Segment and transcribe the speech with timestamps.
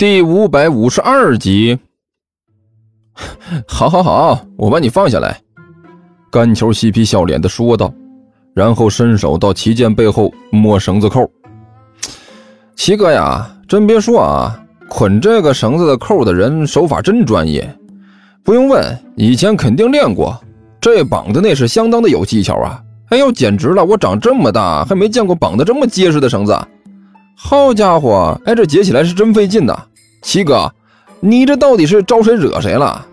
[0.00, 1.78] 第五百五十二集。
[3.68, 5.38] 好，好，好，我把你放下来。
[6.30, 7.92] 甘球嬉皮笑脸的说道，
[8.54, 11.30] 然后伸手到齐剑背后摸绳子扣。
[12.74, 17.70] 齐哥呀，真别说啊，捆这个绳子的扣的人手法真专业，
[18.42, 18.82] 不用问，
[19.16, 20.34] 以前肯定练过。
[20.80, 22.82] 这绑的那是相当的有技巧啊！
[23.10, 23.84] 哎呦，简直了！
[23.84, 26.58] 我长这么大还没见过绑的这么结实的绳子。
[27.36, 29.86] 好家伙，哎，这解起来是真费劲呐！
[30.22, 30.72] 七哥，
[31.20, 33.06] 你这到底是招谁惹谁了？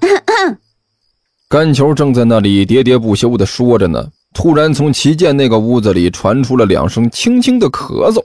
[1.48, 8.22] 干球正在那里喋喋不休地说着呢，突然从齐剑那个屋子里传出了两声轻轻的咳嗽。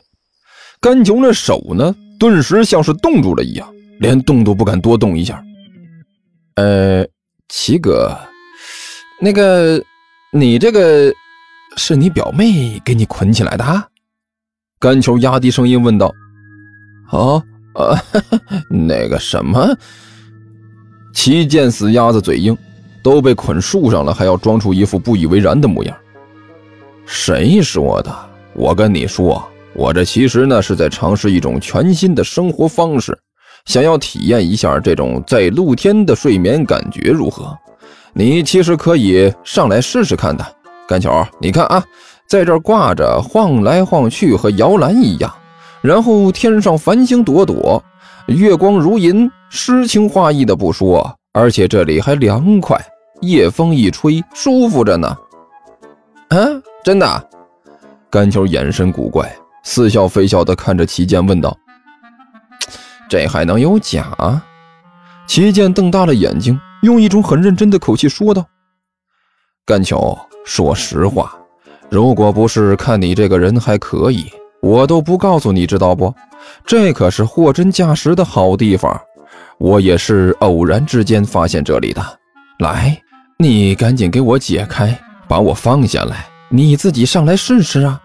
[0.81, 5.41] 干球那手呢，顿时像是冻住了一样，连动都不敢多动一下。
[6.55, 7.05] 呃，
[7.47, 8.17] 齐哥，
[9.21, 9.81] 那个，
[10.31, 11.13] 你这个
[11.77, 13.87] 是你表妹给你捆起来的？
[14.79, 16.13] 干球压低声音问道。
[17.09, 17.41] 啊。
[17.75, 17.97] 呃，
[18.69, 19.75] 那个什么，
[21.13, 22.57] 齐剑死鸭子嘴硬，
[23.03, 25.95] 都被捆树上了，还要装出一副不以为然的模样。
[27.05, 28.15] 谁说的？
[28.53, 33.17] 我跟你说，我这其实呢是在尝试一种全新的生活方式，
[33.65, 37.57] 想要体验一下这种在露天的睡眠感觉如何？
[38.13, 40.45] 你其实可以上来试试看的。
[40.87, 41.83] 甘球，你看啊，
[42.27, 45.33] 在这挂着晃来晃去，和摇篮一样。
[45.83, 47.83] 然后天上繁星朵朵，
[48.27, 52.79] 月光如银，诗情画意的不说，而且这里还凉快，
[53.19, 55.13] 夜风一吹，舒服着呢。
[56.29, 56.37] 啊，
[56.85, 57.29] 真的？
[58.09, 59.29] 甘球眼神古怪，
[59.63, 61.53] 似笑非笑的看着齐剑问道
[63.09, 64.15] ：“这还能有假？”
[65.27, 68.45] 齐剑瞪大了眼睛，用一种很认真的口气说道
[69.67, 71.35] ：“甘球，说实话，
[71.89, 74.31] 如果不是看你这个人还可以。”
[74.63, 76.13] 我都不告诉你，知道不？
[76.65, 78.97] 这可是货真价实的好地方，
[79.59, 82.01] 我也是偶然之间发现这里的。
[82.59, 82.97] 来，
[83.37, 84.97] 你赶紧给我解开，
[85.27, 87.99] 把我放下来，你自己上来试试啊！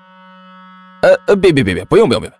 [1.03, 2.35] 呃呃，别别别别，不用不用不用，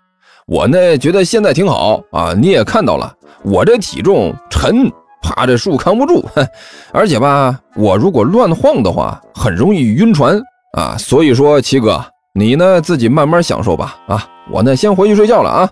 [0.47, 2.33] 我呢觉得现在挺好啊。
[2.33, 4.91] 你也看到了，我这体重沉，
[5.21, 6.27] 趴着树扛不住，
[6.91, 10.37] 而且吧，我如果乱晃的话，很容易晕船
[10.73, 10.97] 啊。
[10.97, 12.03] 所以说，七哥。
[12.39, 13.99] 你呢，自己慢慢享受吧。
[14.07, 15.69] 啊，我呢，先回去睡觉了啊。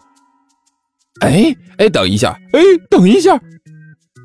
[1.21, 3.39] 哎哎，等一下，哎，等一下！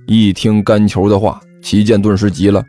[0.08, 2.60] 一听甘球的话，齐剑顿时急了。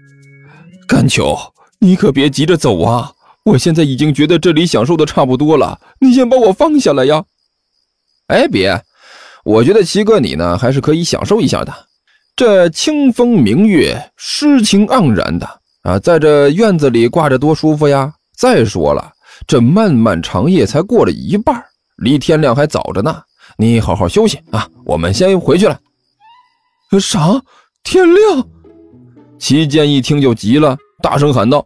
[0.88, 1.36] 甘球，
[1.80, 3.12] 你可别急着走啊！
[3.46, 7.24] 我现在已经觉得这里享受的差不多了，你先把我放下来呀。
[8.28, 8.80] 哎，别，
[9.44, 11.74] 我觉得齐哥你呢，还是可以享受一下的。
[12.36, 15.50] 这清风明月，诗情盎然的
[15.82, 18.14] 啊，在这院子里挂着多舒服呀。
[18.38, 19.12] 再说了。
[19.48, 21.64] 这漫漫长夜才过了一半，
[21.98, 23.22] 离天亮还早着呢。
[23.58, 25.80] 你好好休息啊，我们先回去了。
[27.00, 27.42] 啥？
[27.84, 28.48] 天亮？
[29.38, 31.66] 齐剑一听就急了，大声喊道：“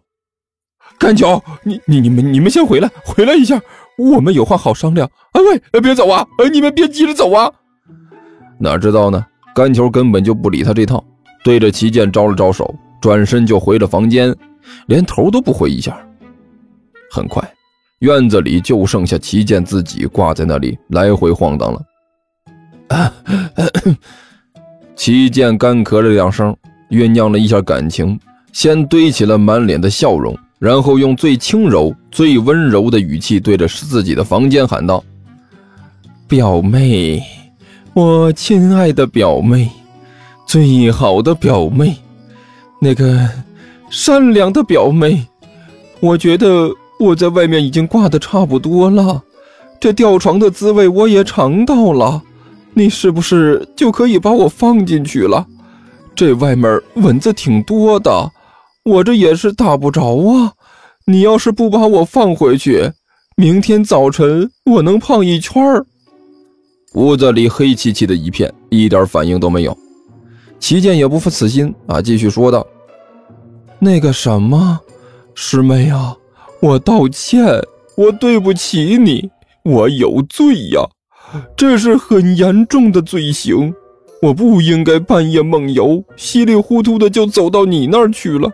[0.97, 3.61] 甘球，你你你们你们先回来，回来一下，
[3.97, 5.09] 我们有话好商量。
[5.33, 6.25] 哎喂，别走啊！
[6.51, 7.51] 你们别急着走啊！”
[8.59, 9.23] 哪知道呢？
[9.53, 11.03] 甘球根本就不理他这套，
[11.43, 14.35] 对着齐剑招了招手，转身就回了房间，
[14.87, 15.95] 连头都不回一下。
[17.11, 17.47] 很快。
[17.99, 21.81] 院子里就剩下齐剑自己挂在那里来回晃荡了。
[24.95, 26.55] 齐剑干咳了两声，
[26.91, 28.19] 酝酿了一下感情，
[28.53, 35.03] 先堆起了满脸的笑容，然后用最轻柔、最温柔的语气对着自己的房间喊道
[36.29, 37.23] ：“表妹，
[37.93, 39.71] 我亲爱的表妹，
[40.45, 41.97] 最好的表妹，
[42.79, 43.27] 那个
[43.89, 45.25] 善良的表妹，
[45.99, 46.69] 我觉得。”
[46.99, 49.23] 我在外面已经挂的差不多了，
[49.79, 52.23] 这吊床的滋味我也尝到了，
[52.73, 55.45] 你是不是就可以把我放进去了？
[56.15, 58.31] 这外面蚊子挺多的，
[58.83, 60.53] 我这也是打不着啊。
[61.05, 62.91] 你要是不把我放回去，
[63.35, 65.85] 明天早晨我能胖一圈儿。
[66.95, 69.77] 屋子里黑漆漆的一片，一点反应都没有。
[70.59, 72.65] 齐剑也不负此心啊，继续说道
[73.77, 74.79] ：“那个什么，
[75.35, 76.15] 师妹啊。”
[76.59, 77.61] 我道歉，
[77.95, 79.29] 我对不起你，
[79.63, 80.81] 我有罪呀，
[81.55, 83.73] 这是很严重的罪行，
[84.23, 88.51] 我不应该半夜梦游，稀里糊涂的就走到你那儿去了。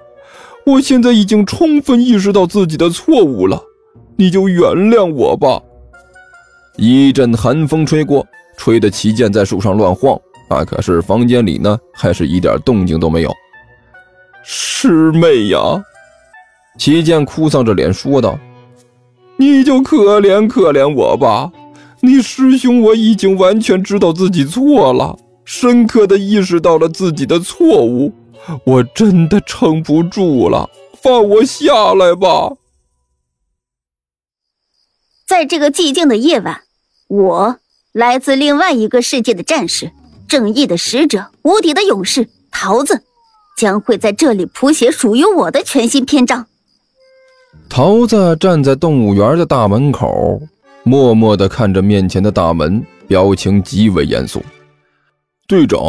[0.65, 3.61] 我现在已经充分意识到自己的错误了，
[4.17, 4.61] 你就原
[4.91, 5.61] 谅我吧。
[6.75, 8.25] 一阵寒风吹过，
[8.57, 10.19] 吹得旗剑在树上乱晃
[10.49, 13.31] 啊，可是房间里呢，还是一点动静都没有。
[14.43, 15.81] 师妹呀。
[16.77, 18.37] 齐剑哭丧着脸说道
[19.37, 21.51] ：“你就可怜可怜我吧，
[22.01, 28.11] 你师兄我已经完全知道自己错了，深刻的意识到了自己的错误，
[28.65, 30.69] 我真的撑不住了，
[31.01, 32.53] 放我下来吧。
[35.25, 36.61] 在这个寂静的夜晚，
[37.07, 37.59] 我
[37.91, 39.91] 来自另外一个世界的战士，
[40.27, 43.03] 正义的使者，无敌的勇士桃子，
[43.57, 46.47] 将会在这里谱写属于我的全新篇章。
[47.75, 50.39] 桃子站在动物园的大门口。
[50.83, 54.39] 默默地看着面前的大门，表情极为严肃。
[55.47, 55.79] 队长，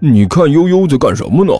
[0.00, 1.54] 你看悠悠在干什么呢？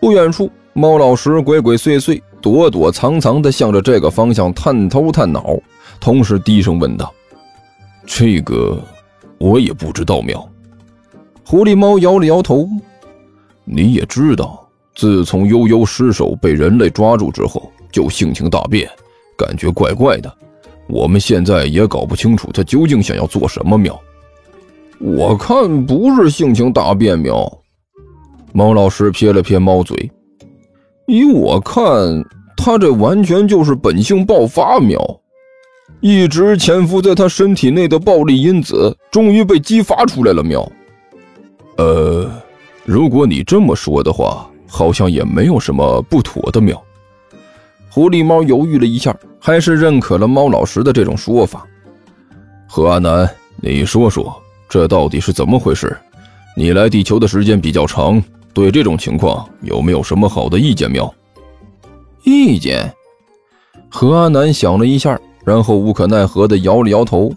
[0.00, 5.56] 不远处，猫老师鬼鬼祟祟、躲躲藏藏地向着这个方向探头探脑，
[6.00, 7.14] 同时低声问道
[8.04, 8.76] ：“这个
[9.38, 10.44] 我也不知道。”喵。
[11.44, 12.68] 狐狸猫摇了摇头
[13.64, 17.57] ：“你也知道，自从悠悠失手被人类抓住之后，
[17.90, 18.88] 就性情大变，
[19.36, 20.32] 感觉怪怪的。”
[20.88, 23.76] 我们现在也搞不清楚他究竟想要做什么。
[23.76, 24.00] 喵，
[24.98, 27.18] 我看不是性情大变。
[27.18, 27.46] 喵，
[28.52, 30.10] 猫老师撇了撇猫嘴，
[31.06, 31.84] 依我看，
[32.56, 34.78] 他这完全就是本性爆发。
[34.78, 34.98] 喵，
[36.00, 40.42] 一直潜伏在他身体内的暴力因子终于被激发出来了。
[40.42, 40.66] 喵，
[41.76, 42.30] 呃，
[42.86, 46.62] 如果你这么说的话，好像也没有什么不妥的。
[46.62, 46.82] 喵，
[47.98, 49.12] 狐狸猫犹豫了一下。
[49.40, 51.66] 还是认可了猫老师的这种说法。
[52.68, 55.96] 何阿南，你说说，这到底是怎么回事？
[56.56, 58.22] 你来地球的时间比较长，
[58.54, 60.88] 对这种情况有没有什么好的意见？
[60.88, 61.12] 喵，
[62.22, 62.88] 意见？
[63.88, 67.32] 何阿南想了一下，然后无可奈何地摇了摇头。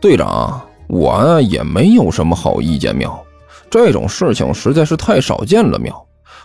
[0.00, 2.92] 队长，我也没有什么好意见。
[2.96, 3.24] 喵，
[3.70, 5.78] 这种事情实在是太少见了。
[5.78, 5.94] 喵，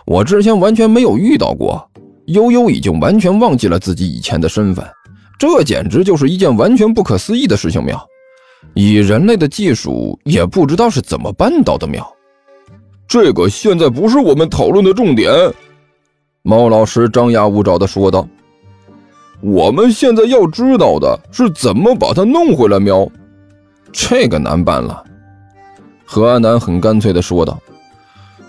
[0.06, 1.84] 我之前完全没有遇到过。
[2.32, 4.84] 悠悠已经完全忘记了自己以前的身份，
[5.38, 7.82] 这简直就是一件完全不可思议的事情。
[7.82, 8.00] 喵，
[8.74, 11.86] 以人类的技术，也不知道是怎么办到的。
[11.86, 12.06] 喵，
[13.08, 15.32] 这个现在不是我们讨论的重点。
[16.42, 18.26] 猫老师张牙舞爪地说道
[19.42, 23.06] ：“我们现在要知道的是怎么把它弄回来。”喵，
[23.92, 25.04] 这个难办了。
[26.04, 27.60] 何安南很干脆地说道。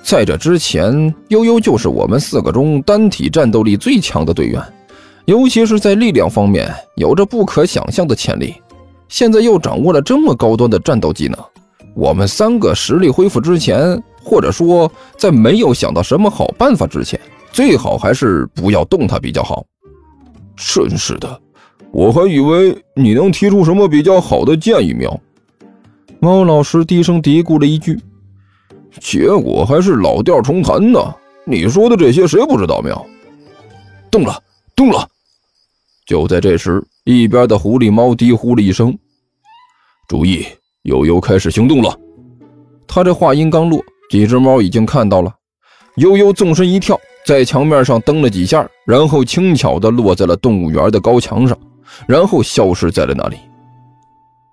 [0.03, 4.61] 在这之前，悠悠就是我们四个中单体战斗力最强的队员，
[5.25, 8.55] 尤其是在力量方面有着不可想象的潜力。
[9.07, 11.37] 现在又掌握了这么高端的战斗技能，
[11.93, 17.19] 我们三个实力恢复之前，或者说在没有想到什么好办法之前，
[17.51, 19.65] 最好还是不要动他比较好。
[20.55, 21.39] 真是的，
[21.91, 24.93] 我还以为你能提出什么比较好的建议。
[24.93, 25.19] 喵，
[26.19, 27.99] 猫老师低声嘀咕了一句。
[28.99, 30.99] 结果还是老调重弹呢。
[31.45, 32.81] 你说的这些谁不知道？
[32.81, 33.05] 喵，
[34.11, 34.39] 动了，
[34.75, 35.07] 动了！
[36.05, 38.95] 就在这时，一边的狐狸猫低呼了一声
[40.07, 40.45] ：“注意，
[40.83, 41.97] 悠悠开始行动了。”
[42.87, 45.33] 他这话音刚落，几只猫已经看到了
[45.95, 51.57] 悠悠纵身一跳，在墙面上蹬了几下，然后轻巧地落在了动物园的高墙上，
[52.07, 53.37] 然后消失在了那里。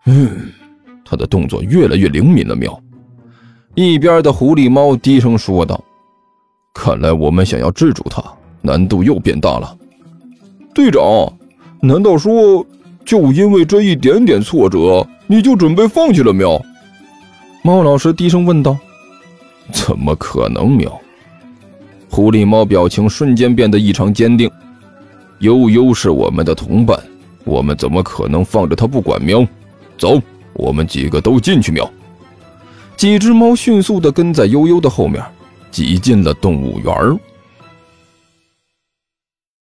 [0.07, 0.53] 嗯，
[1.05, 2.57] 他的动作越来越灵敏了。
[2.57, 2.81] 喵。
[3.75, 5.83] 一边的狐狸猫低声说道
[6.75, 8.23] ：“看来我们想要制住它，
[8.61, 9.77] 难度又变大了。
[10.75, 11.01] 队长，
[11.81, 12.67] 难道说
[13.05, 16.61] 就因为这一点点挫折，你就准备放弃了？”喵，
[17.63, 18.77] 猫老师低声问道
[19.73, 21.01] ：“怎么可能？”喵，
[22.11, 24.51] 狐狸猫表情瞬间变得异常坚定
[25.39, 26.99] ：“悠悠是我们的同伴，
[27.45, 29.47] 我们怎么可能放着它不管？”喵，
[29.97, 30.21] 走，
[30.55, 31.71] 我们几个都进去。
[31.71, 31.89] 喵。
[32.99, 35.23] 几只猫迅速地跟在悠悠的后面，
[35.71, 37.17] 挤进了动物园儿。